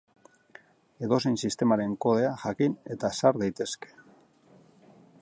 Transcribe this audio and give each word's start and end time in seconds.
Edozein 1.07 1.37
sistemaren 1.43 1.95
kodea 2.07 2.33
jakin 2.47 2.75
eta 2.97 3.15
sar 3.21 3.41
daitezke. 3.45 3.97